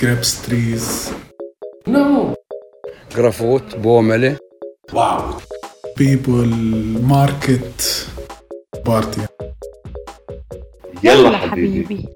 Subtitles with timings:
[0.00, 1.10] كريبس تريز
[1.88, 2.34] نو
[3.16, 4.36] غرافوت بومله
[4.92, 5.22] واو
[5.98, 6.48] بيبل
[7.02, 8.06] ماركت
[8.86, 9.26] بارتي
[11.04, 12.08] يلا حبيبي.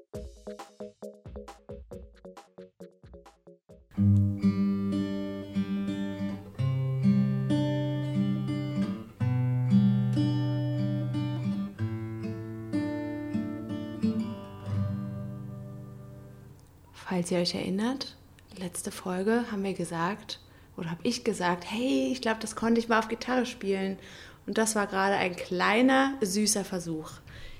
[17.31, 18.17] Falls ihr euch erinnert,
[18.57, 20.41] letzte Folge haben wir gesagt,
[20.75, 23.97] oder habe ich gesagt, hey, ich glaube, das konnte ich mal auf Gitarre spielen.
[24.45, 27.09] Und das war gerade ein kleiner, süßer Versuch.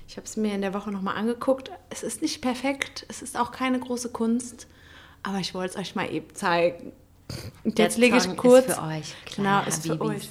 [0.06, 1.70] Ich habe es mir in der Woche nochmal angeguckt.
[1.88, 4.66] Es ist nicht perfekt, es ist auch keine große Kunst,
[5.22, 6.92] aber ich wollte es euch mal eben zeigen.
[7.64, 8.74] Und jetzt lege ich Song ist kurz.
[8.74, 10.10] für euch, Genau, ist für Habibis.
[10.10, 10.28] euch.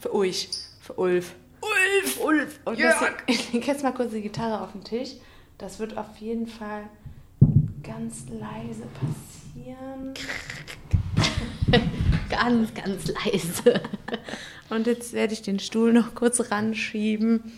[0.00, 0.48] Für euch.
[0.80, 1.36] Für Ulf.
[1.60, 2.20] Ulf!
[2.20, 2.60] Ulf!
[2.64, 5.10] Und deswegen, ich lege jetzt mal kurz die Gitarre auf den Tisch.
[5.58, 6.88] Das wird auf jeden Fall
[7.82, 10.14] ganz leise passieren.
[12.30, 13.82] Ganz, ganz leise.
[14.70, 17.52] Und jetzt werde ich den Stuhl noch kurz ranschieben.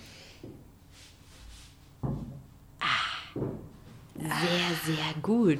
[4.16, 5.58] Sehr, sehr gut.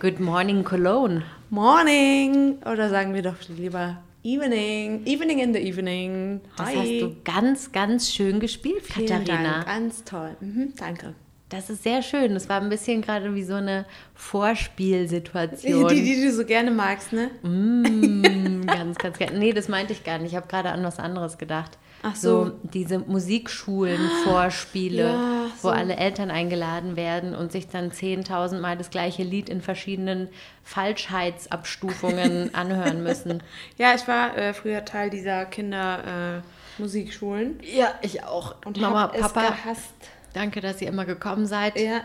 [0.00, 1.22] Good morning, Cologne.
[1.50, 2.58] Morning!
[2.64, 5.04] Oder sagen wir doch lieber Evening.
[5.06, 6.40] Evening in the evening.
[6.56, 6.76] Das Hi.
[6.76, 9.52] hast du ganz, ganz schön gespielt, Vielen Katharina.
[9.54, 9.66] Dank.
[9.66, 10.36] Ganz toll.
[10.40, 11.14] Mhm, danke.
[11.52, 12.32] Das ist sehr schön.
[12.32, 15.86] Das war ein bisschen gerade wie so eine Vorspielsituation.
[15.88, 17.30] Die, die du so gerne magst, ne?
[17.42, 19.38] Mm, ganz, ganz gerne.
[19.38, 20.30] Nee, das meinte ich gar nicht.
[20.30, 21.76] Ich habe gerade an was anderes gedacht.
[22.04, 22.50] Ach so.
[22.62, 25.70] diese Musikschulen, Vorspiele, Ja, wo so.
[25.70, 30.28] alle Eltern eingeladen werden und sich dann 10.000 Mal das gleiche Lied in verschiedenen
[30.64, 33.42] Falschheitsabstufungen anhören müssen.
[33.78, 36.40] Ja, ich war äh, früher Teil dieser Kinder-Musikschulen.
[36.78, 37.60] Äh, Musikschulen.
[37.62, 38.56] Ja, ich auch.
[38.64, 39.94] und Mama, hab Papa, es gehasst.
[40.32, 41.78] Danke, dass ihr immer gekommen seid.
[41.78, 42.02] Ja,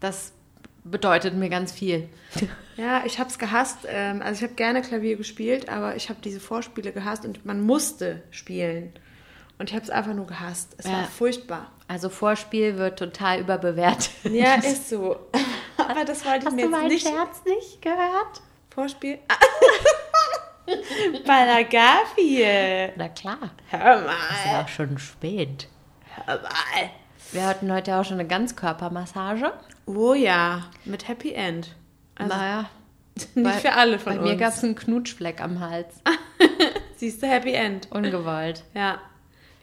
[0.00, 0.32] Das
[0.84, 2.08] bedeutet mir ganz viel.
[2.76, 3.78] Ja, ich habe es gehasst.
[3.86, 7.60] Ähm, also ich habe gerne Klavier gespielt, aber ich habe diese Vorspiele gehasst und man
[7.62, 8.92] musste spielen.
[9.58, 10.74] Und ich habe es einfach nur gehasst.
[10.78, 10.92] Es Ja.
[10.92, 11.70] war furchtbar.
[11.86, 14.10] Also Vorspiel wird total überbewertet.
[14.24, 15.16] Ja, ist so.
[15.78, 17.06] aber das wollte ich Hast mir du jetzt meinen nicht.
[17.06, 18.42] Scherz nicht gehört?
[18.74, 19.18] Vorspiel.
[21.26, 22.90] Balagafi.
[22.96, 23.50] Na klar.
[23.70, 24.52] Hör Ist mal.
[24.52, 25.68] ja auch schon spät.
[26.26, 26.90] Hör mal.
[27.34, 29.52] Wir hatten heute auch schon eine Ganzkörpermassage.
[29.86, 31.74] Oh ja, mit Happy End.
[32.14, 32.66] Also naja,
[33.16, 34.30] nicht bei- für alle von bei uns.
[34.30, 35.94] mir gab es einen Knutschfleck am Hals.
[36.96, 37.88] Siehst du, Happy End.
[37.90, 38.64] Ungewollt.
[38.72, 38.98] Ja.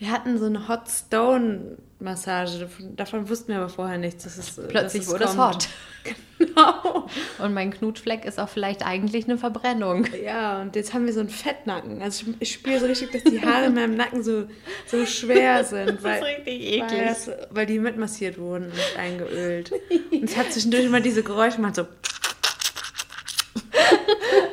[0.02, 2.68] Wir hatten so eine Hot Stone Massage.
[2.96, 4.24] Davon, wussten wir aber vorher nichts.
[4.24, 5.70] Dass es, Plötzlich dass wurde es hot.
[6.40, 7.08] Genau.
[7.38, 10.08] Und mein Knutschfleck ist auch vielleicht eigentlich eine Verbrennung.
[10.26, 12.02] Ja, und jetzt haben wir so einen Fettnacken.
[12.02, 14.46] Also ich, ich spüre so richtig, dass die Haare in meinem Nacken so,
[14.88, 16.02] so schwer sind.
[16.02, 19.72] weil, richtig Weil, das, weil die mitmassiert wurden und eingeölt.
[20.12, 21.86] Und es hat zwischendurch immer diese Geräusche gemacht, so.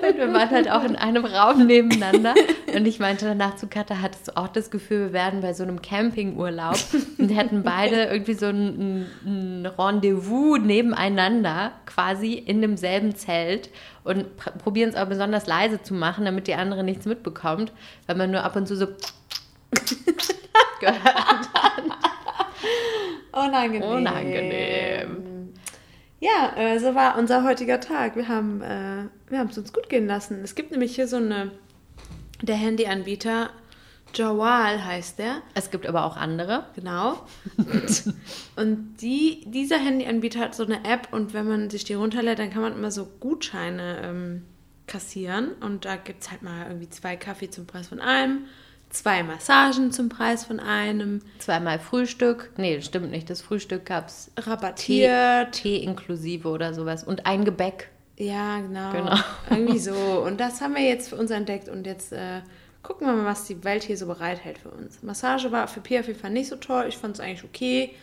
[0.09, 2.35] Und wir waren halt auch in einem Raum nebeneinander.
[2.75, 5.63] Und ich meinte danach zu Katha, hattest du auch das Gefühl, wir wären bei so
[5.63, 6.77] einem Campingurlaub
[7.19, 13.71] und hätten beide irgendwie so ein, ein, Rendezvous nebeneinander, quasi in demselben Zelt
[14.05, 17.73] und pr- probieren es aber besonders leise zu machen, damit die andere nichts mitbekommt,
[18.07, 18.87] weil man nur ab und zu so
[20.81, 21.49] gehört.
[23.33, 23.89] Unangenehm.
[23.89, 25.53] Unangenehm.
[26.21, 28.17] Ja, äh, so war unser heutiger Tag.
[28.17, 30.41] Wir haben äh, wir haben es uns gut gehen lassen.
[30.43, 31.53] Es gibt nämlich hier so eine,
[32.43, 33.51] der Handyanbieter,
[34.15, 35.43] Jawal heißt der.
[35.55, 36.65] Es gibt aber auch andere.
[36.75, 37.27] Genau.
[38.57, 42.51] und die, dieser Handyanbieter hat so eine App und wenn man sich die runterlädt, dann
[42.51, 44.43] kann man immer so Gutscheine ähm,
[44.87, 45.53] kassieren.
[45.61, 48.47] Und da gibt es halt mal irgendwie zwei Kaffee zum Preis von einem,
[48.91, 52.53] zwei Massagen zum Preis von einem, Zweimal Frühstück.
[52.57, 53.29] Nee, stimmt nicht.
[53.29, 55.53] Das Frühstück gab es Tee, rabattiert.
[55.53, 57.05] Tee inklusive oder sowas.
[57.05, 57.91] Und ein Gebäck.
[58.19, 58.93] Ja, genau.
[58.93, 59.17] Genau.
[59.51, 59.95] Irgendwie so.
[59.95, 62.41] Und das haben wir jetzt für uns entdeckt und jetzt äh,
[62.83, 65.03] gucken wir mal, was die Welt hier so bereithält für uns.
[65.03, 66.87] Massage war für Pia auf jeden Fall nicht so toll.
[66.89, 67.95] Ich fand es eigentlich okay.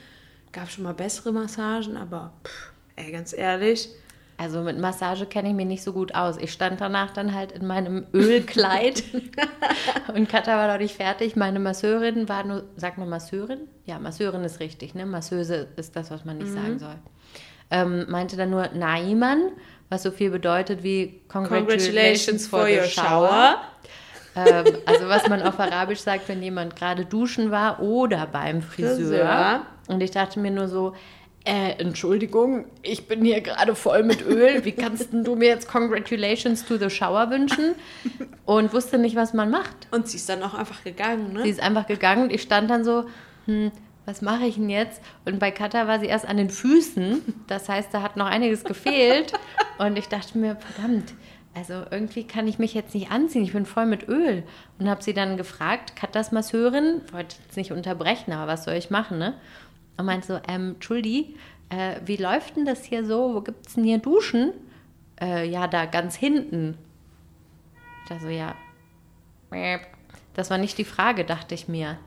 [0.53, 3.89] Gab schon mal bessere Massagen, aber pff, ey, ganz ehrlich.
[4.37, 6.37] Also mit Massage kenne ich mich nicht so gut aus.
[6.37, 9.03] Ich stand danach dann halt in meinem Ölkleid
[10.13, 11.35] und Katha war noch nicht fertig.
[11.35, 13.61] Meine Masseurin war nur, sag mal Masseurin?
[13.85, 15.05] Ja, Masseurin ist richtig, ne?
[15.05, 16.95] Masseuse ist das, was man nicht sagen soll.
[17.71, 19.51] Ähm, meinte dann nur Naiman,
[19.89, 23.61] was so viel bedeutet wie Congratulations for your shower.
[24.35, 28.95] Ähm, also was man auf Arabisch sagt, wenn jemand gerade duschen war oder beim Friseur.
[28.95, 29.61] Friseur.
[29.87, 30.93] Und ich dachte mir nur so,
[31.45, 34.65] äh, Entschuldigung, ich bin hier gerade voll mit Öl.
[34.65, 37.75] Wie kannst du mir jetzt Congratulations to the Shower wünschen?
[38.45, 39.87] Und wusste nicht, was man macht.
[39.91, 41.43] Und sie ist dann auch einfach gegangen, ne?
[41.43, 43.05] Sie ist einfach gegangen und ich stand dann so,
[43.45, 43.71] hm,
[44.05, 45.01] was mache ich denn jetzt?
[45.25, 47.21] Und bei Katha war sie erst an den Füßen.
[47.47, 49.33] Das heißt, da hat noch einiges gefehlt.
[49.77, 51.13] Und ich dachte mir, verdammt,
[51.55, 53.43] also irgendwie kann ich mich jetzt nicht anziehen.
[53.43, 54.43] Ich bin voll mit Öl.
[54.77, 58.89] Und habe sie dann gefragt, Katas Masseurin, wollte jetzt nicht unterbrechen, aber was soll ich
[58.89, 59.33] machen, ne?
[59.97, 61.35] Und meinte so, ähm, Entschuldi,
[61.69, 63.33] äh, wie läuft denn das hier so?
[63.33, 64.51] Wo gibt's denn hier Duschen?
[65.19, 66.77] Äh, ja, da ganz hinten.
[68.09, 68.55] Dachte so, ja.
[70.33, 71.97] Das war nicht die Frage, dachte ich mir.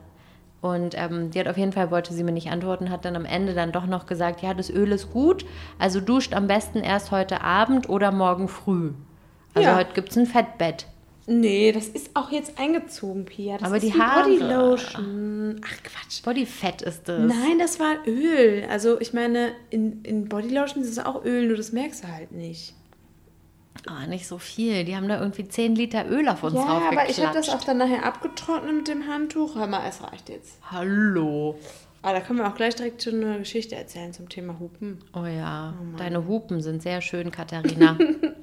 [0.61, 3.23] Und ähm, die hat auf jeden Fall, wollte sie mir nicht antworten, hat dann am
[3.25, 5.45] Ende dann doch noch gesagt, ja, das Öl ist gut,
[5.77, 8.91] also duscht am besten erst heute Abend oder morgen früh.
[9.53, 9.77] Also Ja.
[9.77, 10.85] heute gibt es ein Fettbett.
[11.31, 13.57] Nee, das ist auch jetzt eingezogen, Pia.
[13.59, 14.29] Das Aber ist die Haare.
[14.31, 15.61] Bodylotion.
[15.63, 16.23] Ach Quatsch.
[16.23, 17.19] Bodyfett ist das.
[17.21, 18.65] Nein, das war Öl.
[18.69, 22.31] Also ich meine, in, in Bodylotion ist es auch Öl, nur das merkst du halt
[22.31, 22.73] nicht.
[23.87, 24.83] Ah, nicht so viel.
[24.83, 27.11] Die haben da irgendwie 10 Liter Öl auf uns ja, aber draufgeklatscht.
[27.11, 29.55] ich habe das auch dann nachher abgetrocknet mit dem Handtuch.
[29.55, 30.59] Hör mal, es reicht jetzt.
[30.69, 31.57] Hallo.
[32.01, 34.99] Aber da können wir auch gleich direkt schon eine Geschichte erzählen zum Thema Hupen.
[35.13, 37.97] Oh ja, deine Hupen sind sehr schön, Katharina.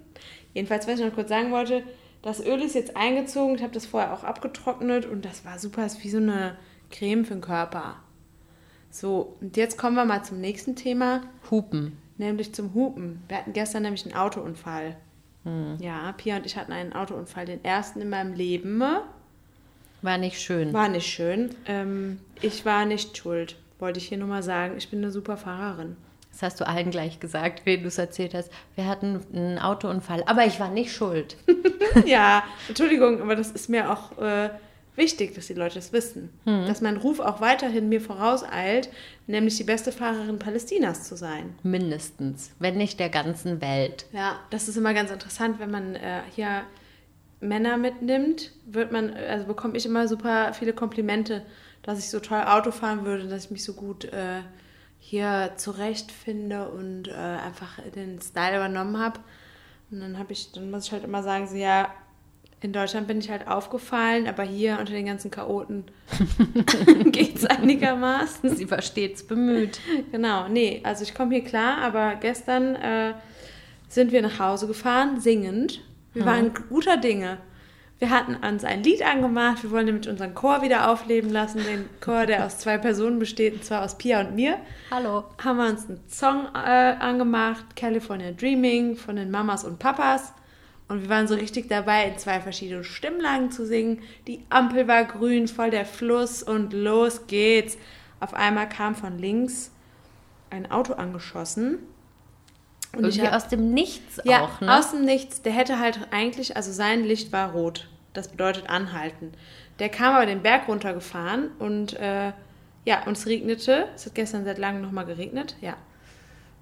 [0.55, 1.83] Jedenfalls, was ich noch kurz sagen wollte,
[2.23, 3.55] das Öl ist jetzt eingezogen.
[3.55, 5.83] Ich habe das vorher auch abgetrocknet und das war super.
[5.83, 6.57] Das ist wie so eine
[6.91, 7.97] Creme für den Körper.
[8.91, 11.99] So, und jetzt kommen wir mal zum nächsten Thema, Hupen.
[12.19, 13.23] nämlich zum Hupen.
[13.29, 14.97] Wir hatten gestern nämlich einen Autounfall.
[15.79, 18.83] Ja, Pia und ich hatten einen Autounfall, den ersten in meinem Leben.
[20.03, 20.73] War nicht schön.
[20.73, 21.51] War nicht schön.
[21.67, 24.77] Ähm, ich war nicht schuld, wollte ich hier nur mal sagen.
[24.77, 25.97] Ich bin eine super Fahrerin.
[26.33, 28.53] Das hast du allen gleich gesagt, wen du es erzählt hast.
[28.75, 31.37] Wir hatten einen Autounfall, aber ich war nicht schuld.
[32.05, 34.51] ja, Entschuldigung, aber das ist mir auch äh,
[34.97, 36.31] wichtig, dass die Leute das wissen.
[36.67, 38.89] Dass mein Ruf auch weiterhin mir vorauseilt,
[39.27, 41.55] nämlich die beste Fahrerin Palästinas zu sein.
[41.63, 44.07] Mindestens, wenn nicht der ganzen Welt.
[44.13, 46.63] Ja, das ist immer ganz interessant, wenn man äh, hier
[47.41, 51.43] Männer mitnimmt, wird man, also bekomme ich immer super viele Komplimente,
[51.83, 54.41] dass ich so toll Auto fahren würde, dass ich mich so gut äh,
[54.99, 59.21] hier zurechtfinde und äh, einfach den Style übernommen habe.
[59.91, 61.93] Und dann habe ich, dann muss ich halt immer sagen, so ja,
[62.67, 65.85] in Deutschland bin ich halt aufgefallen, aber hier unter den ganzen Chaoten
[67.13, 68.57] geht's einigermaßen.
[68.57, 69.79] Sie war stets bemüht.
[70.11, 73.15] Genau, nee, also ich komme hier klar, aber gestern äh,
[73.89, 75.81] sind wir nach Hause gefahren, singend.
[76.13, 77.39] Wir waren guter Dinge.
[78.01, 81.89] Wir hatten uns ein Lied angemacht, wir wollen nämlich unseren Chor wieder aufleben lassen, den
[82.01, 84.59] Chor, der aus zwei Personen besteht, und zwar aus Pia und mir.
[84.91, 85.23] Hallo.
[85.43, 90.33] Haben wir uns einen Song äh, angemacht, California Dreaming von den Mamas und Papas.
[90.89, 94.03] Und wir waren so richtig dabei, in zwei verschiedenen Stimmlagen zu singen.
[94.27, 97.77] Die Ampel war grün, voll der Fluss und los geht's.
[98.21, 99.73] Auf einmal kam von links
[100.51, 101.79] ein Auto angeschossen.
[102.93, 104.79] Und ich Irgendwie hab, aus dem Nichts ja, auch, ne?
[104.79, 105.43] aus dem Nichts.
[105.43, 107.89] Der hätte halt eigentlich, also sein Licht war rot.
[108.13, 109.33] Das bedeutet anhalten.
[109.79, 112.33] Der kam aber den Berg runtergefahren und äh,
[112.85, 113.89] ja, und es regnete.
[113.95, 115.77] Es hat gestern seit langem nochmal geregnet, ja.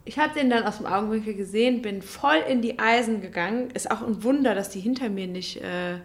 [0.07, 3.71] Ich habe den dann aus dem Augenwinkel gesehen, bin voll in die Eisen gegangen.
[3.71, 5.63] Ist auch ein Wunder, dass die hinter mir nicht.
[5.63, 5.97] Äh,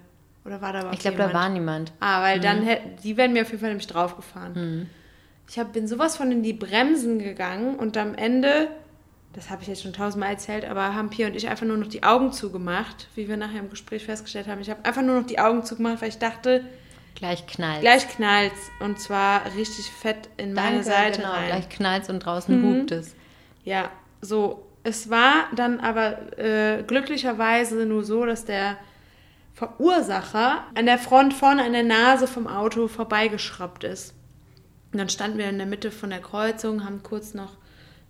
[0.46, 1.92] oder war da überhaupt ich glaube, da war niemand.
[2.00, 4.90] Ah, weil dann hätten, die wären mir auf jeden Fall nämlich draufgefahren.
[5.50, 8.70] Ich hab, bin sowas von in die Bremsen gegangen und am Ende,
[9.34, 11.88] das habe ich jetzt schon tausendmal erzählt, aber haben Pia und ich einfach nur noch
[11.88, 14.62] die Augen zugemacht, wie wir nachher im Gespräch festgestellt haben.
[14.62, 16.64] Ich habe einfach nur noch die Augen zugemacht, weil ich dachte,
[17.16, 17.82] Gleich knallt.
[17.82, 21.34] gleich knallt's und zwar richtig fett in meine Danke, Seite genau.
[21.34, 21.48] rein.
[21.48, 23.16] Gleich knallt und draußen hupt es.
[23.64, 23.92] Ja,
[24.22, 24.66] so.
[24.82, 28.78] Es war dann aber äh, glücklicherweise nur so, dass der
[29.54, 34.14] Verursacher an der Front vorne an der Nase vom Auto vorbeigeschraubt ist.
[34.94, 37.58] Und dann standen wir in der Mitte von der Kreuzung, haben kurz noch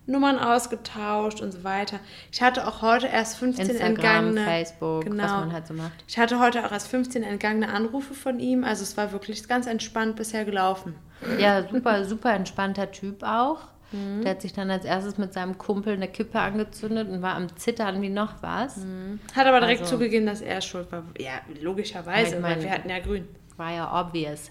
[0.06, 2.00] Nummern ausgetauscht und so weiter.
[2.32, 4.44] Ich hatte auch heute erst 15 Instagram, entgangene.
[4.44, 5.24] Facebook, genau.
[5.24, 6.04] was man halt so macht.
[6.08, 8.64] Ich hatte heute auch erst 15 entgangene Anrufe von ihm.
[8.64, 10.94] Also es war wirklich ganz entspannt bisher gelaufen.
[11.38, 13.68] Ja, super, super entspannter Typ auch.
[13.92, 14.22] Mhm.
[14.22, 17.54] Der hat sich dann als erstes mit seinem Kumpel eine Kippe angezündet und war am
[17.56, 18.76] Zittern wie noch was.
[19.34, 21.04] Hat aber direkt Also- zugegeben, dass er schuld war.
[21.18, 23.26] Ja, logischerweise, Ich weil meine- wir hatten ja grün.
[23.56, 24.50] War ja obvious.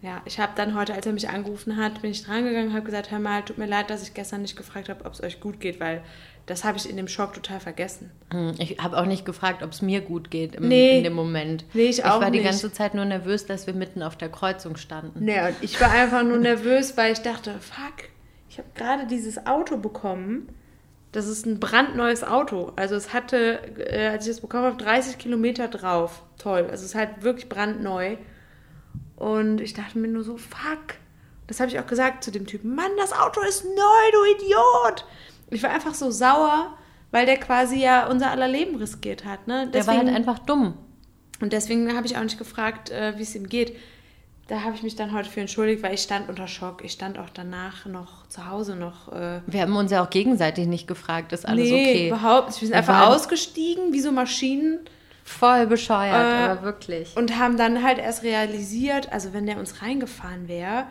[0.00, 2.84] Ja, ich habe dann heute, als er mich angerufen hat, bin ich drangegangen und habe
[2.86, 5.40] gesagt, hör mal, tut mir leid, dass ich gestern nicht gefragt habe, ob es euch
[5.40, 6.02] gut geht, weil
[6.46, 8.10] das habe ich in dem Schock total vergessen.
[8.32, 10.98] Hm, Ich habe auch nicht gefragt, ob es mir gut geht im, Nee.
[10.98, 11.64] in dem Moment.
[11.74, 12.44] Nee, ich auch war die nicht.
[12.48, 15.24] ganze Zeit nur nervös, dass wir mitten auf der Kreuzung standen.
[15.24, 18.08] Nee, und ich war einfach nur nervös, weil ich dachte, fuck,
[18.58, 20.48] ich habe gerade dieses Auto bekommen.
[21.12, 22.72] Das ist ein brandneues Auto.
[22.74, 26.24] Also es hatte, äh, als ich es bekommen habe, 30 Kilometer drauf.
[26.38, 26.62] Toll.
[26.62, 28.16] Also es ist halt wirklich brandneu.
[29.14, 30.96] Und ich dachte mir nur so, fuck.
[31.46, 32.74] Das habe ich auch gesagt zu dem Typen.
[32.74, 33.70] Mann, das Auto ist neu,
[34.12, 35.06] du Idiot.
[35.50, 36.76] Ich war einfach so sauer,
[37.12, 39.46] weil der quasi ja unser aller Leben riskiert hat.
[39.46, 39.68] Ne?
[39.68, 40.74] Der war halt einfach dumm.
[41.40, 43.76] Und deswegen habe ich auch nicht gefragt, äh, wie es ihm geht.
[44.48, 46.82] Da habe ich mich dann heute für entschuldigt, weil ich stand unter Schock.
[46.84, 49.12] Ich stand auch danach noch zu Hause noch.
[49.12, 52.08] Äh, Wir haben uns ja auch gegenseitig nicht gefragt, ist alles nee, okay.
[52.08, 52.60] überhaupt nicht.
[52.62, 54.80] Wir sind Wir einfach ausgestiegen, wie so Maschinen.
[55.22, 57.14] Voll bescheuert, Äh, aber wirklich.
[57.16, 60.86] Und haben dann halt erst realisiert, also wenn der uns reingefahren wäre,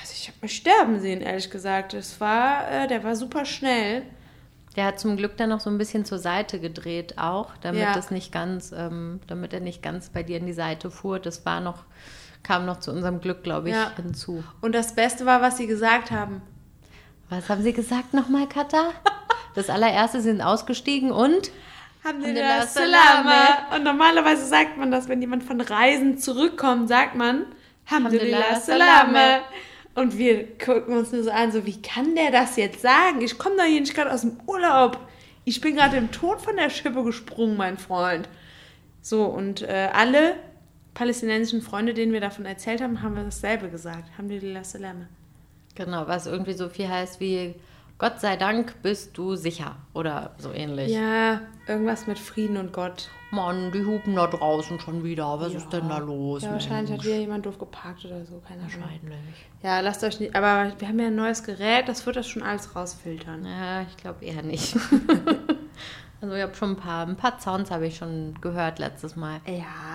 [0.00, 1.94] also ich habe mich sterben sehen, ehrlich gesagt.
[1.94, 4.02] Es war, äh, der war super schnell.
[4.76, 7.96] Der hat zum Glück dann noch so ein bisschen zur Seite gedreht auch, damit Ja.
[7.96, 11.18] es nicht ganz, ähm, damit er nicht ganz bei dir in die Seite fuhr.
[11.20, 11.84] Das war noch,
[12.44, 13.90] kam noch zu unserem Glück, glaube ich, Ja.
[13.96, 14.44] hinzu.
[14.60, 16.40] Und das Beste war, was sie gesagt haben.
[17.30, 18.90] Was haben Sie gesagt nochmal, Katha?
[19.54, 21.50] Das allererste sind ausgestiegen und
[22.04, 23.74] Alhamdulillah, Salama.
[23.74, 27.46] Und normalerweise sagt man das, wenn jemand von Reisen zurückkommt, sagt man
[27.88, 28.60] Alhamdulillah.
[28.60, 29.40] Salama.
[29.94, 33.20] Und wir gucken uns nur so an, so wie kann der das jetzt sagen?
[33.22, 34.98] Ich komme doch hier nicht gerade aus dem Urlaub.
[35.44, 38.28] Ich bin gerade im Tod von der Schippe gesprungen, mein Freund.
[39.00, 40.34] So, und äh, alle
[40.94, 44.08] palästinensischen Freunde, denen wir davon erzählt haben, haben wir dasselbe gesagt.
[44.12, 45.06] Alhamdulillah, Salama.
[45.74, 47.54] genau, was irgendwie so viel heißt wie
[47.96, 50.90] Gott sei Dank bist du sicher oder so ähnlich.
[50.92, 53.08] Ja, irgendwas mit Frieden und Gott.
[53.30, 55.38] Mann, die hupen da draußen schon wieder.
[55.40, 55.58] Was Ja.
[55.58, 56.42] ist denn da los?
[56.42, 57.04] Ja, wahrscheinlich hat Mensch?
[57.04, 58.72] wieder jemand doof geparkt oder so, keine Ahnung.
[58.80, 59.46] Wahrscheinlich.
[59.62, 60.34] Ja, lasst euch nicht.
[60.34, 63.44] Aber wir haben ja ein neues Gerät, das wird das schon alles rausfiltern.
[63.46, 64.76] Ja, ich glaube eher nicht.
[66.20, 69.40] also ich habe schon ein paar, ein paar Sounds habe ich schon gehört letztes Mal.
[69.46, 69.93] Ja,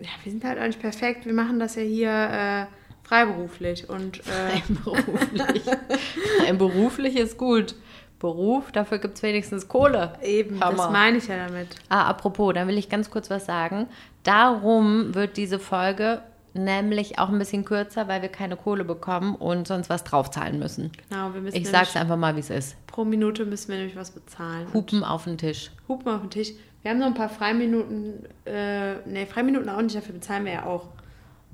[0.00, 1.26] ja, wir sind halt auch nicht perfekt.
[1.26, 2.66] Wir machen das ja hier äh,
[3.06, 3.88] freiberuflich.
[3.88, 5.62] Und äh, Beruflich.
[6.46, 7.74] Ein beruflich ist gut.
[8.18, 10.12] Beruf, dafür gibt es wenigstens Kohle.
[10.22, 10.76] eben, Hammer.
[10.76, 11.68] das meine ich ja damit.
[11.88, 13.86] Ah, apropos, dann will ich ganz kurz was sagen.
[14.24, 16.20] Darum wird diese Folge
[16.52, 20.90] nämlich auch ein bisschen kürzer, weil wir keine Kohle bekommen und sonst was draufzahlen müssen.
[21.08, 22.76] Genau, wir müssen Ich sag's einfach mal, wie es ist.
[22.86, 24.66] Pro Minute müssen wir nämlich was bezahlen.
[24.74, 25.70] Hupen auf den Tisch.
[25.88, 26.52] Hupen auf den Tisch.
[26.82, 28.26] Wir haben noch ein paar Freiminuten.
[28.46, 30.88] Äh, ne, Freiminuten auch nicht, dafür bezahlen wir ja auch.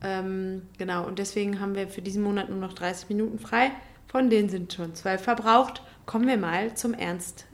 [0.02, 3.70] Ähm, genau, und deswegen haben wir für diesen Monat nur noch 30 Minuten frei.
[4.06, 5.82] Von denen sind schon zwölf verbraucht.
[6.06, 7.46] Kommen wir mal zum Ernst.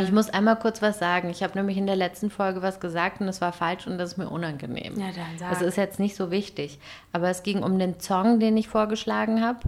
[0.00, 1.30] Ich muss einmal kurz was sagen.
[1.30, 4.12] Ich habe nämlich in der letzten Folge was gesagt und es war falsch und das
[4.12, 4.98] ist mir unangenehm.
[4.98, 5.50] ja, dann sag.
[5.50, 6.80] Das ist jetzt nicht so wichtig.
[7.12, 9.60] Aber es ging um den Song, den ich vorgeschlagen habe,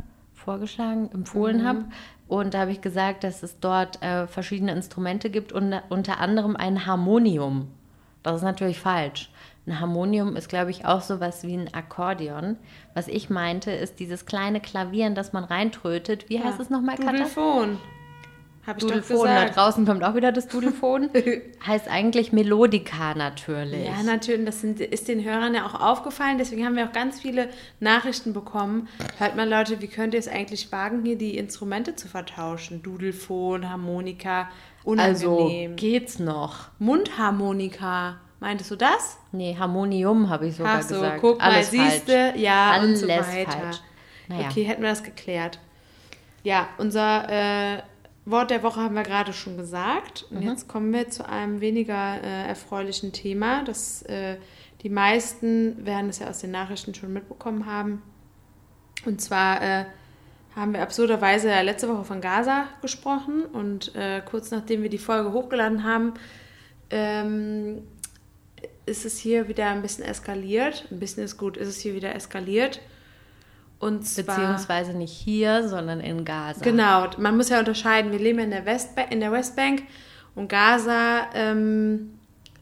[0.44, 1.66] vorgeschlagen, empfohlen Mhm.
[1.66, 1.84] habe.
[2.28, 6.56] Und da habe ich gesagt, dass es dort äh, verschiedene Instrumente gibt und unter anderem
[6.56, 7.68] ein Harmonium.
[8.22, 9.30] Das ist natürlich falsch.
[9.66, 12.56] Ein Harmonium ist, glaube ich, auch sowas wie ein Akkordeon.
[12.94, 16.28] Was ich meinte, ist dieses kleine Klavier, in das man reintrötet.
[16.28, 16.96] Wie heißt es nochmal?
[16.96, 17.78] Dudelfon.
[18.66, 19.26] Hab ich Dudelfon.
[19.26, 21.10] Da draußen kommt auch wieder das Dudelfon.
[21.66, 23.86] heißt eigentlich Melodika natürlich.
[23.86, 24.46] Ja, natürlich.
[24.46, 26.38] Das sind, ist den Hörern ja auch aufgefallen.
[26.38, 28.88] Deswegen haben wir auch ganz viele Nachrichten bekommen.
[29.18, 32.82] Hört mal, Leute, wie könnt ihr es eigentlich wagen, hier die Instrumente zu vertauschen?
[32.82, 34.48] Dudelfon, Harmonika,
[34.96, 35.76] also unangenehm.
[35.76, 36.68] geht's noch.
[36.78, 38.16] Mundharmonika.
[38.40, 39.18] Meintest du das?
[39.32, 41.20] Nee, Harmonium habe ich sogar Ach so, gesagt.
[41.20, 42.36] guck mal, Alles siehste, falsch.
[42.40, 43.70] ja, und Alles so weiter.
[44.28, 44.48] Naja.
[44.50, 45.58] Okay, hätten wir das geklärt.
[46.42, 47.82] Ja, unser äh,
[48.26, 50.26] Wort der Woche haben wir gerade schon gesagt.
[50.30, 50.36] Mhm.
[50.36, 53.64] Und jetzt kommen wir zu einem weniger äh, erfreulichen Thema.
[53.64, 54.36] Das äh,
[54.84, 58.02] die meisten werden es ja aus den Nachrichten schon mitbekommen haben.
[59.06, 59.84] Und zwar äh,
[60.54, 65.32] haben wir absurderweise letzte Woche von Gaza gesprochen und äh, kurz nachdem wir die Folge
[65.32, 66.12] hochgeladen haben,
[66.90, 67.82] ähm,
[68.84, 70.86] ist es hier wieder ein bisschen eskaliert.
[70.90, 72.82] Ein bisschen ist gut, ist es hier wieder eskaliert.
[73.78, 76.62] Und zwar, Beziehungsweise nicht hier, sondern in Gaza.
[76.62, 78.12] Genau, man muss ja unterscheiden.
[78.12, 79.82] Wir leben in der, Westba in der Westbank
[80.34, 82.18] und Gaza ähm,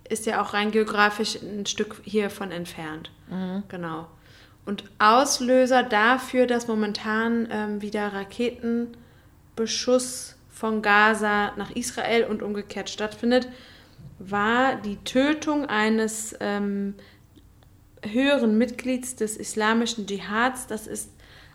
[0.08, 3.12] ist ja auch rein geografisch ein Stück hiervon entfernt.
[3.68, 4.08] Genau.
[4.64, 13.48] Und Auslöser dafür, dass momentan ähm, wieder Raketenbeschuss von Gaza nach Israel und umgekehrt stattfindet,
[14.18, 16.94] war die Tötung eines ähm,
[18.02, 20.66] höheren Mitglieds des islamischen Dschihads.
[20.66, 21.10] Das ist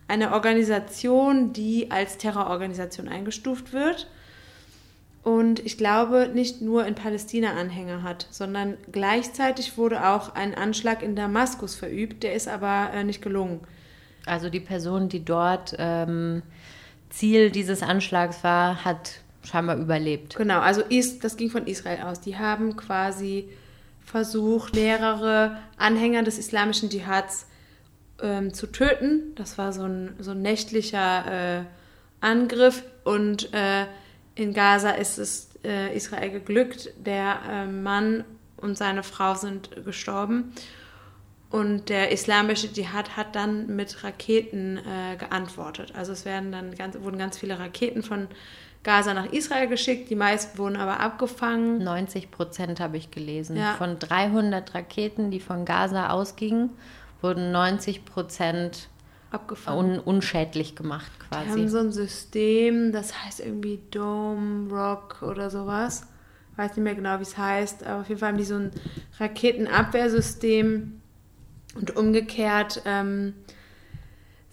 [0.08, 4.08] eine Organisation, die als Terrororganisation eingestuft wird.
[5.24, 11.04] Und ich glaube, nicht nur in Palästina Anhänger hat, sondern gleichzeitig wurde auch ein Anschlag
[11.04, 12.24] in Damaskus verübt.
[12.24, 13.60] Der ist aber äh, nicht gelungen.
[14.26, 16.44] Also die Person, die dort ähm,
[17.10, 20.36] Ziel dieses Anschlags war, hat scheinbar überlebt.
[20.36, 22.22] Genau, also Is das ging von Israel aus.
[22.22, 23.50] Die haben quasi
[24.08, 27.46] versucht, mehrere Anhänger des islamischen Dschihads
[28.24, 29.36] ähm, zu töten.
[29.36, 31.64] Das war so ein, so ein nächtlicher äh,
[32.22, 33.86] Angriff und äh,
[34.34, 36.90] in Gaza ist es äh, Israel geglückt.
[36.98, 38.24] Der äh, Mann
[38.56, 40.54] und seine Frau sind gestorben.
[41.50, 45.94] Und der islamische Dschihad hat dann mit Raketen äh, geantwortet.
[45.96, 48.28] Also es werden dann ganz, wurden ganz viele Raketen von
[48.84, 50.10] Gaza nach Israel geschickt.
[50.10, 51.84] Die meisten wurden aber abgefangen.
[51.84, 53.58] 90 Prozent habe ich gelesen.
[53.58, 53.74] Ja.
[53.74, 56.70] Von 300 Raketen, die von Gaza ausgingen,
[57.22, 58.90] wurden 90 Prozent
[59.30, 59.78] Abgefangen.
[59.96, 61.68] un unschädlich gemacht Die haben quasi.
[61.68, 66.04] so ein System, das heißt irgendwie Dome Rock oder sowas.
[66.56, 68.72] Weiß nicht mehr genau, wie es heißt, aber auf jeden Fall haben die so ein
[69.20, 71.02] Raketenabwehrsystem
[71.76, 73.34] und umgekehrt ähm,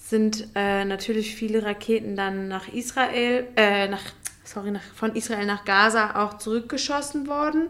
[0.05, 4.03] sind äh, natürlich viele Raketen dann nach Israel, äh, nach,
[4.45, 7.69] sorry, nach, von Israel nach Gaza auch zurückgeschossen worden.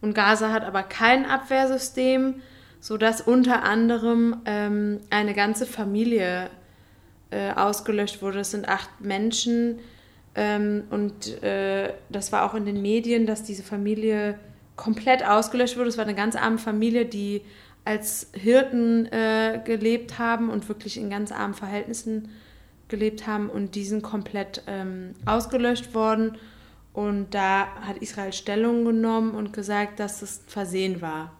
[0.00, 2.36] Und Gaza hat aber kein Abwehrsystem,
[2.80, 6.48] sodass unter anderem ähm, eine ganze Familie
[7.30, 8.40] äh, ausgelöscht wurde.
[8.40, 9.80] Es sind acht Menschen
[10.34, 14.38] ähm, und äh, das war auch in den Medien, dass diese Familie
[14.76, 15.90] komplett ausgelöscht wurde.
[15.90, 17.42] Es war eine ganz arme Familie, die
[17.86, 22.28] als Hirten äh, gelebt haben und wirklich in ganz armen Verhältnissen
[22.88, 26.36] gelebt haben und die sind komplett ähm, ausgelöscht worden.
[26.92, 31.32] Und da hat Israel Stellung genommen und gesagt, dass es Versehen war.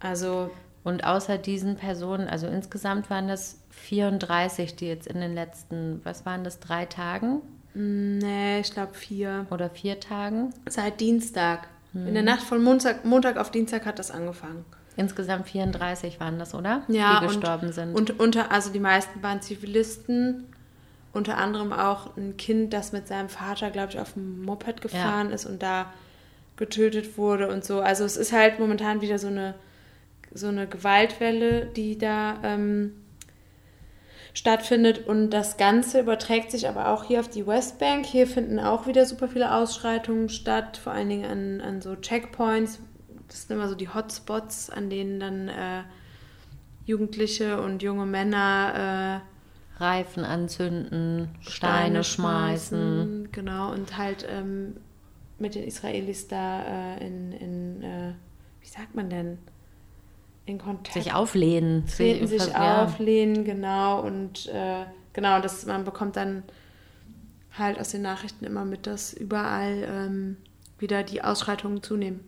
[0.00, 0.50] Also
[0.82, 6.26] Und außer diesen Personen, also insgesamt waren das 34, die jetzt in den letzten, was
[6.26, 7.40] waren das, drei Tagen
[7.74, 9.46] Nee, ich glaube vier.
[9.50, 10.52] oder vier Tagen?
[10.68, 11.68] Seit Dienstag.
[11.94, 14.64] In der Nacht von Montag, Montag auf Dienstag hat das angefangen.
[14.96, 16.82] Insgesamt 34 waren das, oder?
[16.88, 17.94] Ja, die und- gestorben sind.
[17.94, 20.44] Und unter, also die meisten waren Zivilisten,
[21.12, 25.30] unter anderem auch ein Kind, das mit seinem Vater, glaube ich, auf dem Moped gefahren
[25.30, 25.92] ist und da
[26.56, 27.80] getötet wurde und so.
[27.80, 29.54] Also es ist halt momentan wieder so eine,
[30.32, 32.92] so eine Gewaltwelle, die da ähm,
[34.34, 38.06] stattfindet und das Ganze überträgt sich aber auch hier auf die Westbank.
[38.06, 42.78] Hier finden auch wieder super viele Ausschreitungen statt, vor allen Dingen an, an so Checkpoints.
[43.32, 45.82] Das sind immer so die Hotspots, an denen dann äh,
[46.84, 49.22] Jugendliche und junge Männer
[49.78, 53.30] äh, Reifen anzünden, Steine, schmeißen.
[53.32, 54.76] Genau, und halt ähm,
[55.38, 56.62] mit den Israelis da
[56.96, 58.12] äh, in, in äh,
[58.60, 59.38] wie sagt man denn,
[60.44, 61.86] in Kontakt Sich auflehnen.
[61.86, 62.84] treten sich ja.
[62.84, 66.42] auflehnen, genau, und äh, genau, das, man bekommt dann
[67.56, 70.36] halt aus den Nachrichten immer mit, dass überall ähm,
[70.78, 72.20] wieder die Ausschreitungen zunehmen.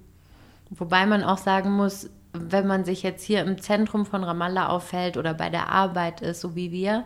[0.77, 5.17] Wobei man auch sagen muss, wenn man sich jetzt hier im Zentrum von Ramallah auffällt
[5.17, 7.05] oder bei der Arbeit ist, so wie wir,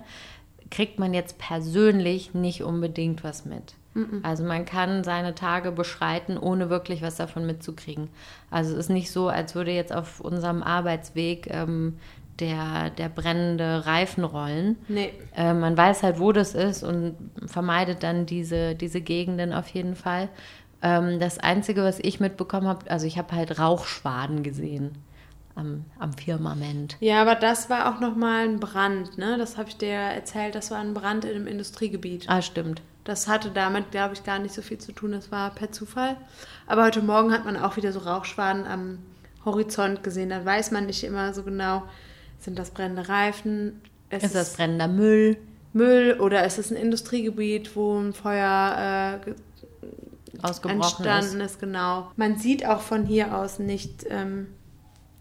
[0.71, 3.75] kriegt man jetzt persönlich nicht unbedingt was mit.
[4.23, 8.09] Also man kann seine Tage beschreiten, ohne wirklich was davon mitzukriegen.
[8.51, 11.99] Also es ist nicht so, als würde jetzt auf unserem Arbeitsweg ähm,
[12.39, 14.77] der, der brennende Reifen rollen.
[14.87, 15.13] Nee.
[15.37, 19.97] Äh, man weiß halt, wo das ist und vermeidet dann diese, diese Gegenden auf jeden
[19.97, 20.29] Fall.
[20.83, 24.93] Ähm, das Einzige, was ich mitbekommen habe, also ich habe halt Rauchschwaden gesehen
[25.55, 26.97] am, am Firmament.
[27.01, 29.37] Ja, aber das war auch nochmal ein Brand, ne?
[29.39, 32.27] Das habe ich dir erzählt, das war ein Brand in einem Industriegebiet.
[32.29, 32.81] Ah, stimmt.
[33.05, 35.13] Das hatte damit, glaube ich, gar nicht so viel zu tun.
[35.13, 36.17] Das war per Zufall.
[36.67, 38.99] Aber heute Morgen hat man auch wieder so Rauchschwaden am
[39.45, 40.29] Horizont gesehen.
[40.29, 41.85] Da weiß man nicht immer so genau,
[42.39, 43.81] sind das brennende Reifen?
[44.11, 45.39] Es Ist das brennender Müll
[45.73, 49.31] Müll oder ist es ein Industriegebiet, wo ein Feuer äh,
[50.43, 51.53] entstanden ist?
[51.53, 51.61] ist?
[51.61, 52.11] Genau.
[52.17, 54.49] Man sieht auch von hier aus nicht, ähm,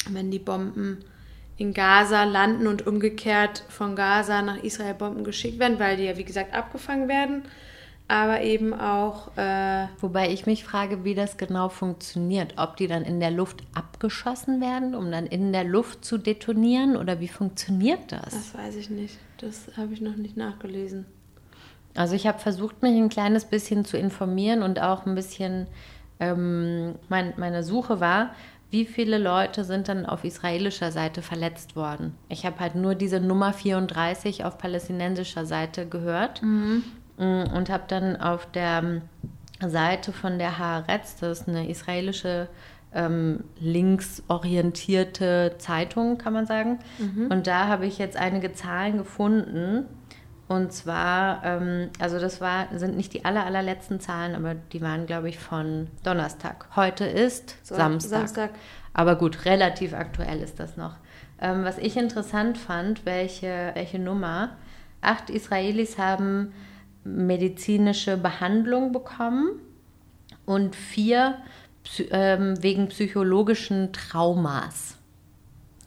[0.09, 0.99] wenn die Bomben
[1.57, 6.17] in Gaza landen und umgekehrt von Gaza nach Israel Bomben geschickt werden, weil die ja,
[6.17, 7.43] wie gesagt, abgefangen werden.
[8.09, 12.53] Aber eben auch, äh, Wobei ich mich frage, wie das genau funktioniert.
[12.55, 16.95] Ob die dann in der Luft abgeschossen werden, um dann in der Luft zu detonieren
[16.95, 18.29] oder wie funktioniert das?
[18.29, 19.17] das weiß ich nicht.
[19.39, 21.05] Das habe ich noch nicht nachgelesen.
[21.97, 25.67] Also ich habe versucht, mich ein kleines bisschen zu informieren und auch ein bisschen,
[26.19, 28.31] ähm, mein, meine Suche war,
[28.69, 32.15] wie viele Leute sind dann auf israelischer Seite verletzt worden.
[32.27, 36.81] Ich habe halt nur diese Nummer 34 auf palästinensischer Seite gehört mm,
[37.55, 39.01] und habe dann auf der ähm,
[39.65, 42.49] Seite von der Haaretz, das ist eine israelische
[42.93, 46.79] ähm, linksorientierte Zeitung, kann man sagen.
[47.29, 49.85] Und da habe ich jetzt einige Zahlen gefunden.
[50.47, 55.05] Und zwar, ähm, also das war, sind nicht die aller, allerletzten Zahlen, aber die waren,
[55.05, 56.67] glaube ich, von Donnerstag.
[56.75, 58.19] Heute ist So, Samstag.
[58.19, 58.49] Samstag.
[58.93, 60.95] Aber gut, relativ aktuell ist das noch.
[61.41, 64.51] Ähm, was ich interessant fand, welche, welche Nummer,
[65.01, 66.53] acht Israelis haben
[67.03, 69.59] medizinische Behandlung bekommen
[70.45, 71.37] und vier
[72.11, 74.97] ähm, wegen psychologischen Traumas.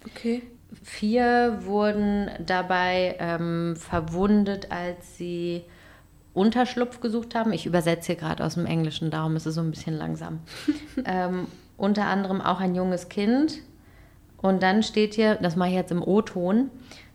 [0.06, 0.42] Okay.
[0.82, 5.64] Vier wurden dabei ähm, verwundet, als sie
[6.32, 7.52] Unterschlupf gesucht haben.
[7.52, 10.40] Ich übersetze hier gerade aus dem Englischen, darum ist es so ein bisschen langsam.
[11.04, 13.58] ähm, unter anderem auch ein junges Kind.
[14.36, 16.70] Und dann steht hier, das mache ich jetzt im O-Ton,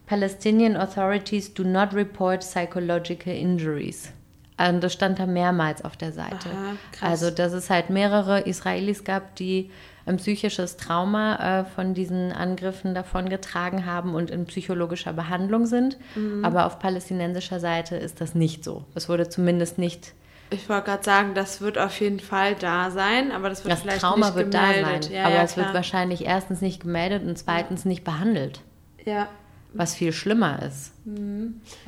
[0.05, 4.11] Palestinian authorities do not report psychological injuries.
[4.57, 6.49] Und das stand da mehrmals auf der Seite.
[6.49, 9.71] Aha, also, dass es halt mehrere Israelis gab, die
[10.05, 15.97] ein psychisches Trauma äh, von diesen Angriffen davongetragen haben und in psychologischer Behandlung sind.
[16.15, 16.45] Mhm.
[16.45, 18.85] Aber auf palästinensischer Seite ist das nicht so.
[18.93, 20.13] Es wurde zumindest nicht,
[20.51, 23.81] Ich wollte gerade sagen, das wird auf jeden Fall da sein, aber das wird das
[23.81, 24.83] vielleicht Trauma nicht wird gemeldet.
[24.85, 25.11] da sein.
[25.11, 25.75] Ja, aber ja, es wird klar.
[25.75, 28.61] wahrscheinlich erstens nicht gemeldet und zweitens nicht behandelt,
[29.05, 29.27] Ja,
[29.73, 30.93] was viel schlimmer ist.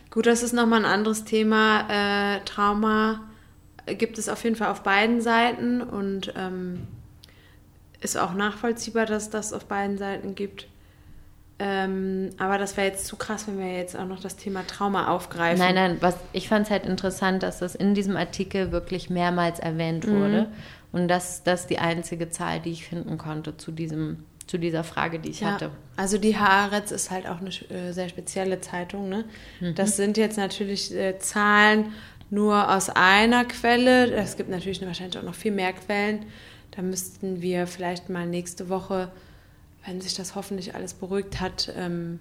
[0.09, 1.85] Gut, das ist nochmal ein anderes Thema.
[2.35, 3.21] Äh, Trauma
[3.85, 6.87] gibt es auf jeden Fall auf beiden Seiten und ähm,
[8.01, 10.67] ist auch nachvollziehbar, dass das auf beiden Seiten gibt.
[11.59, 15.07] Ähm, aber das wäre jetzt zu krass, wenn wir jetzt auch noch das Thema Trauma
[15.07, 15.57] aufgreifen.
[15.57, 19.57] Nein, nein, was, ich fand es halt interessant, dass das in diesem Artikel wirklich mehrmals
[19.59, 20.19] erwähnt Mhm.
[20.19, 20.47] wurde.
[20.91, 24.83] Und das, das ist die einzige Zahl, die ich finden konnte zu, diesem, zu dieser
[24.83, 25.71] Frage, die ich Ja, hatte.
[25.95, 29.09] also die Haaretz ist halt auch eine äh, sehr spezielle Zeitung.
[29.09, 29.25] Ne?
[29.59, 29.73] Mhm.
[29.73, 31.91] Das sind jetzt natürlich äh, Zahlen
[32.29, 34.11] nur aus einer Quelle.
[34.13, 36.25] Es gibt natürlich wahrscheinlich auch noch viel mehr Quellen.
[36.77, 39.09] Da müssten wir vielleicht mal nächste Woche,
[39.85, 42.19] wenn sich das hoffentlich alles beruhigt hat, ähm,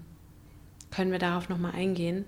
[0.91, 2.25] können wir darauf nochmal eingehen.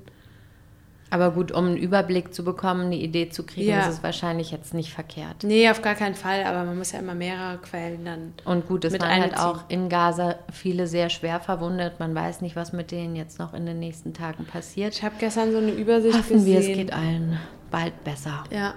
[1.11, 3.81] Aber gut, um einen Überblick zu bekommen, eine Idee zu kriegen, Ja.
[3.89, 5.37] ist es wahrscheinlich jetzt nicht verkehrt.
[5.43, 8.35] Nee, auf gar keinen Fall, aber man muss ja immer mehrere Quellen dann.
[8.45, 11.99] Und gut, es waren halt auch in Gaza viele sehr schwer verwundet.
[11.99, 14.95] Man weiß nicht, was mit denen jetzt noch in den nächsten Tagen passiert.
[14.97, 16.73] Ich habe gestern so eine Übersicht Hoffen wir, gesehen.
[16.73, 17.39] es geht allen
[17.71, 18.45] bald besser.
[18.51, 18.75] Ja,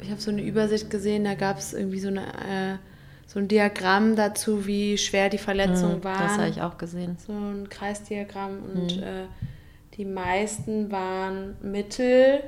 [0.00, 2.76] ich habe so eine Übersicht gesehen, da gab es irgendwie so, eine, äh,
[3.26, 6.22] so ein Diagramm dazu, wie schwer die Verletzungen Hm, waren.
[6.28, 7.16] Das habe ich auch gesehen.
[7.26, 9.24] So ein Kreisdiagramm und äh,
[9.96, 12.40] die meisten waren mittel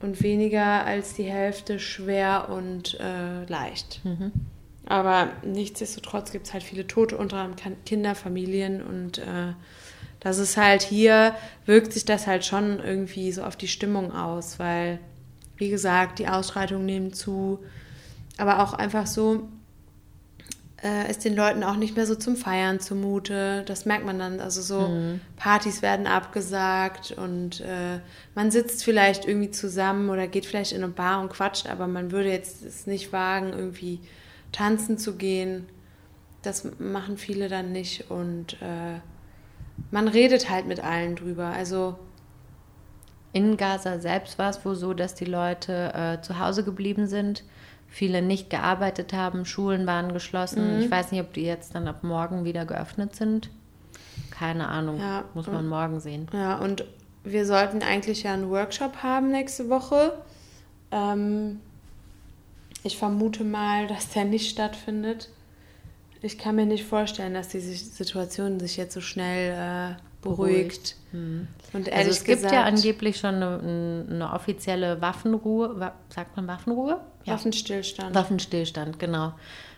[0.00, 4.00] und weniger als die Hälfte schwer und äh, leicht.
[4.86, 9.52] Aber nichtsdestotrotz gibt es halt viele Tote, unter anderem Kan- Kinder, Familien und äh,
[10.20, 11.34] das ist halt hier,
[11.66, 14.98] wirkt sich das halt schon irgendwie so auf die Stimmung aus, weil,
[15.58, 17.58] wie gesagt, die Ausschreitungen nehmen zu,
[18.38, 19.48] aber auch einfach so,
[20.82, 23.64] äh, ist den Leuten auch nicht mehr so zum Feiern zumute.
[23.66, 24.40] Das merkt man dann.
[24.40, 24.90] Also so
[25.36, 27.98] Partys werden abgesagt und äh,
[28.34, 32.12] man sitzt vielleicht irgendwie zusammen oder geht vielleicht in eine Bar und quatscht, aber man
[32.12, 34.00] würde jetzt es nicht wagen, irgendwie
[34.52, 35.66] tanzen zu gehen.
[36.42, 39.00] Das machen viele dann nicht und äh,
[39.90, 41.46] man redet halt mit allen drüber.
[41.46, 41.98] Also
[43.32, 47.44] In Gaza selbst war es wohl so, dass die Leute äh, zu Hause geblieben sind,
[47.86, 50.76] viele nicht gearbeitet haben, Schulen waren geschlossen.
[50.76, 50.82] Mhm.
[50.82, 53.50] Ich weiß nicht, ob die jetzt dann ab morgen wieder geöffnet sind.
[54.30, 56.26] Keine Ahnung, Ja, muss man und- morgen sehen.
[56.32, 56.84] Ja, und
[57.24, 60.12] wir sollten eigentlich ja einen Workshop haben nächste Woche.
[60.90, 61.60] Ähm,
[62.82, 65.28] ich vermute mal, dass der nicht stattfindet.
[66.22, 69.52] Ich kann mir nicht vorstellen, dass die Situation sich jetzt so schnell
[69.96, 70.96] äh, beruhigt.
[71.12, 76.36] Und ehrlich Also es gibt gesagt, ja angeblich schon eine, eine offizielle Waffenruhe, wa- sagt
[76.36, 77.00] man Waffenruhe?
[77.24, 78.14] Waffenstillstand.
[78.14, 79.32] Waffenstillstand, genau.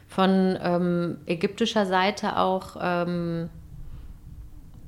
[0.09, 3.48] Von ähm, ägyptischer Seite auch ähm,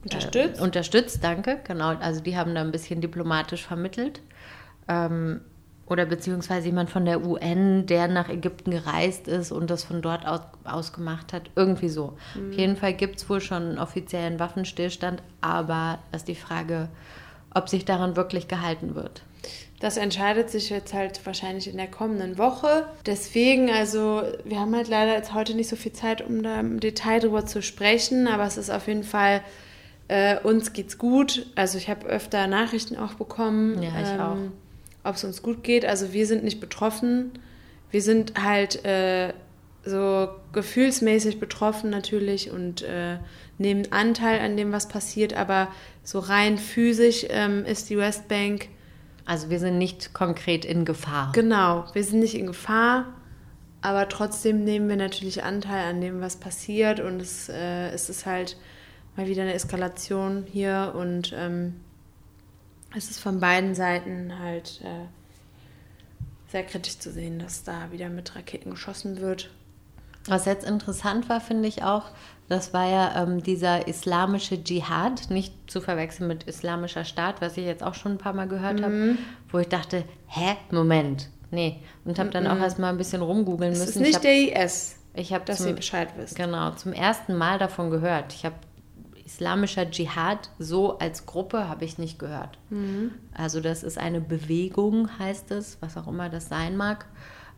[0.05, 0.61] Unterstützt?
[0.61, 1.91] Äh, unterstützt, danke, genau.
[2.01, 4.21] Also die haben da ein bisschen diplomatisch vermittelt.
[4.89, 5.41] Ähm,
[5.93, 10.27] oder beziehungsweise jemand von der UN, der nach Ägypten gereist ist und das von dort
[10.27, 11.51] aus, aus gemacht hat.
[11.55, 12.17] Irgendwie so.
[12.35, 16.89] Auf jeden Fall gibt es wohl schon einen offiziellen Waffenstillstand, aber das ist die Frage,
[17.55, 19.23] ob sich daran wirklich gehalten wird.
[19.81, 22.87] Das entscheidet sich jetzt halt wahrscheinlich in der kommenden Woche.
[23.05, 26.79] Deswegen, also, wir haben halt leider jetzt heute nicht so viel Zeit, um da im
[26.79, 29.43] Detail drüber zu sprechen, aber es ist auf jeden Fall,
[30.07, 31.47] äh, uns geht's gut.
[31.57, 34.37] Also, ich habe öfter Nachrichten auch bekommen, Ja, ich auch.
[35.05, 35.85] Ob es uns gut geht.
[35.85, 37.33] Also, wir sind nicht betroffen.
[37.91, 39.33] Wir sind halt äh,
[39.85, 43.19] so gefühlsmäßig betroffen natürlich und äh,
[43.59, 45.69] nehmen Anteil an dem, was passiert, aber
[46.05, 48.69] so rein physisch ähm, ist die Westbank.
[49.25, 51.31] Also wir sind nicht konkret in Gefahr.
[51.33, 53.07] Genau, wir sind nicht in Gefahr,
[53.81, 58.27] aber trotzdem nehmen wir natürlich Anteil an dem, was passiert und es, äh, es ist
[58.27, 58.57] halt
[59.17, 61.75] mal wieder eine Eskalation hier und ähm,
[62.97, 65.07] es ist von beiden Seiten halt äh,
[66.51, 69.51] sehr kritisch zu sehen, dass da wieder mit Raketen geschossen wird.
[70.27, 72.05] Was jetzt interessant war, finde ich auch,
[72.49, 77.65] das war ja ähm, dieser islamische Dschihad, nicht zu verwechseln mit islamischer Staat, was ich
[77.65, 78.85] jetzt auch schon ein paar Mal gehört Mhm.
[78.85, 79.17] habe,
[79.51, 81.79] wo ich dachte, hä, Moment, nee.
[82.05, 83.89] Und habe dann auch erst mal ein bisschen rumgoogeln müssen.
[83.89, 86.37] ist ich nicht hab, der IS, ich hab dass zum, ihr Bescheid wisst.
[86.37, 88.33] Genau, zum ersten Mal davon gehört.
[88.35, 88.55] Ich habe
[89.33, 92.59] islamischer Dschihad so als Gruppe habe ich nicht gehört.
[93.35, 97.07] Also das ist eine Bewegung, heißt es, was auch immer das sein mag.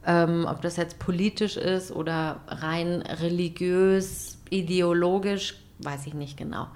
[0.07, 6.69] Ähm, ob das jetzt politisch ist oder rein religiös, ideologisch, weiß ich nicht genau.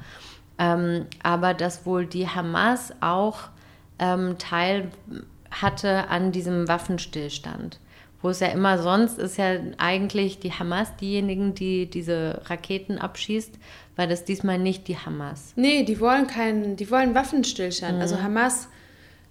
[0.59, 3.51] Ähm, aber dass wohl die Hamas auch
[3.99, 4.91] ähm, Teil
[5.51, 7.81] hatte an diesem Waffenstillstand.
[8.21, 13.59] wo es ja immer sonst ist ja eigentlich die Hamas diejenigen, die diese Raketen abschießt,
[13.99, 15.53] weil das diesmal nicht die Hamas.
[15.57, 18.01] Nee, die wollen keinen, die wollen Waffenstillstand.
[18.01, 18.69] Also Hamas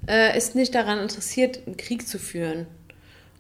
[0.10, 2.68] äh, ist nicht daran interessiert, einen Krieg zu führen.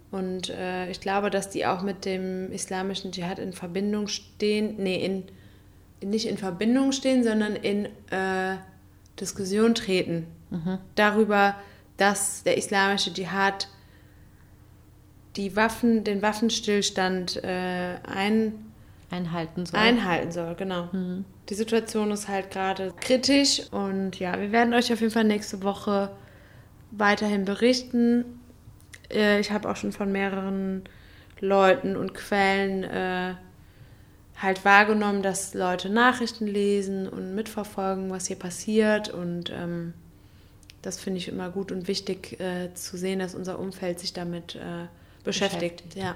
[0.09, 4.75] Und äh, ich glaube, dass die auch mit dem islamischen Dschihad in Verbindung stehen.
[4.77, 5.25] Nee, in,
[6.09, 8.55] nicht in Verbindung stehen, sondern in äh,
[9.19, 10.27] Diskussion treten.
[10.95, 11.55] Darüber,
[11.97, 13.67] dass der islamische Dschihad
[15.35, 18.66] die Waffen, den Waffenstillstand äh, ein,
[19.09, 19.79] Einhalten soll.
[19.79, 20.89] einhalten soll, genau.
[21.49, 25.63] Die Situation ist halt gerade kritisch und ja, wir werden euch auf jeden Fall nächste
[25.63, 26.11] Woche
[26.91, 28.25] weiterhin berichten.
[29.09, 30.83] Äh, Ich habe auch schon von mehreren
[31.39, 33.35] Leuten und Quellen äh,
[34.41, 39.93] halt wahrgenommen, dass Leute Nachrichten lesen und mitverfolgen, was hier passiert und ähm,
[40.81, 44.55] das finde ich immer gut und wichtig äh, zu sehen, dass unser Umfeld sich damit
[44.55, 44.87] äh,
[45.23, 45.83] beschäftigt.
[45.87, 45.95] Beschäftigt.
[45.95, 46.15] Ja.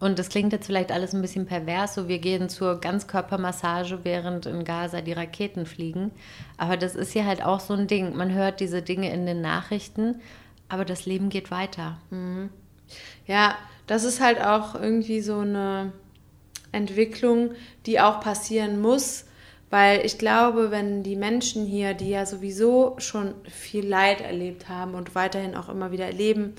[0.00, 4.46] Und das klingt jetzt vielleicht alles ein bisschen pervers, so wir gehen zur Ganzkörpermassage, während
[4.46, 6.10] in Gaza die Raketen fliegen.
[6.56, 8.16] Aber das ist ja halt auch so ein Ding.
[8.16, 10.20] Man hört diese Dinge in den Nachrichten,
[10.70, 11.98] aber das Leben geht weiter.
[13.26, 15.92] Ja, das ist halt auch irgendwie so eine
[16.72, 17.50] Entwicklung,
[17.84, 19.26] die auch passieren muss,
[19.68, 24.94] weil ich glaube, wenn die Menschen hier, die ja sowieso schon viel Leid erlebt haben
[24.94, 26.54] und weiterhin auch immer wieder erleben,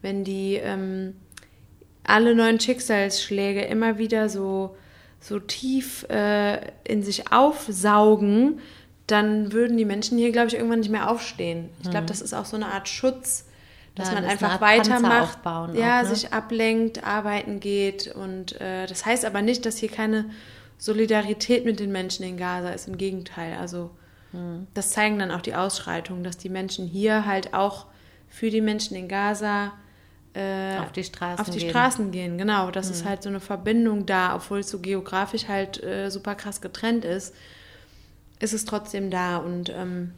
[0.00, 1.14] wenn die ähm,
[2.04, 4.76] alle neuen Schicksalsschläge immer wieder so,
[5.20, 8.60] so tief äh, in sich aufsaugen,
[9.06, 11.68] dann würden die Menschen hier, glaube ich, irgendwann nicht mehr aufstehen.
[11.82, 13.46] Ich glaube, das ist auch so eine Art Schutz,
[13.94, 16.08] dass Ja, man das einfach weitermacht, ja, auch, ne?
[16.08, 20.26] sich ablenkt, arbeiten geht und äh, das heißt aber nicht, dass hier keine
[20.78, 22.88] Solidarität mit den Menschen in Gaza ist.
[22.88, 23.90] Im Gegenteil, also
[24.32, 24.66] Hm.
[24.72, 27.86] das zeigen dann auch die Ausschreitungen, dass die Menschen hier halt auch
[28.28, 29.72] für die Menschen in Gaza
[30.34, 31.68] äh, Auf die Straßen auf die gehen.
[31.68, 31.70] Hm.
[31.70, 32.38] Straßen gehen.
[32.38, 36.34] Genau, das ist halt so eine Verbindung da, obwohl es so geografisch halt äh, super
[36.34, 37.34] krass getrennt ist,
[38.40, 40.12] ist es trotzdem da und ähm,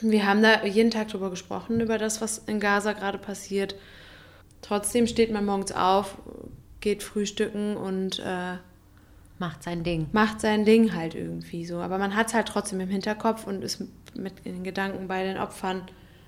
[0.00, 3.74] wir haben da jeden Tag drüber gesprochen, über das, was in Gaza gerade passiert.
[4.60, 6.16] Trotzdem steht man morgens auf,
[6.80, 8.56] geht frühstücken und äh,
[9.38, 10.08] Macht sein Ding.
[10.12, 11.78] macht sein Ding halt irgendwie so.
[11.78, 13.82] Aber man hat es halt trotzdem im Hinterkopf und ist
[14.14, 15.82] mit den Gedanken bei den Opfern.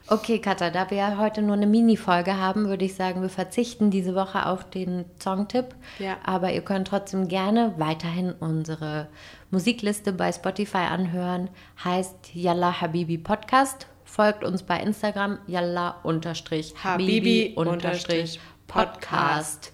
[0.08, 3.90] Okay, Katha, da wir ja heute nur eine Mini-Folge haben, würde ich sagen, wir verzichten
[3.90, 5.74] diese Woche auf den Songtipp.
[5.98, 6.16] Ja.
[6.22, 9.08] Aber ihr könnt trotzdem gerne weiterhin unsere
[9.50, 11.50] Musikliste bei Spotify anhören.
[11.82, 13.88] Heißt Yalla Habibi Podcast.
[14.04, 18.38] Folgt uns bei Instagram Yalla unterstrich Habibi unterstrich
[18.68, 19.72] Podcast.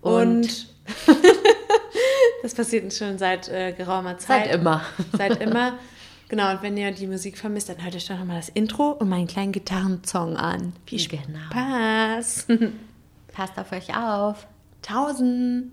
[0.00, 0.68] Und
[2.42, 4.44] das passiert schon seit äh, geraumer Zeit.
[4.44, 4.82] Seit immer.
[5.16, 5.72] Seit immer.
[6.28, 9.08] Genau, und wenn ihr die Musik vermisst, dann hört euch doch nochmal das Intro und
[9.08, 10.74] meinen kleinen Gitarrensong an.
[10.86, 11.38] Viel Genau.
[11.50, 12.46] Spaß.
[13.32, 14.46] Passt auf euch auf.
[14.82, 15.70] Tausend.